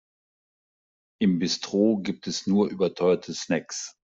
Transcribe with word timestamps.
Im 1.21 1.37
Bistro 1.37 1.99
gibt 2.01 2.25
es 2.25 2.47
nur 2.47 2.69
überteuerte 2.71 3.35
Snacks. 3.35 3.93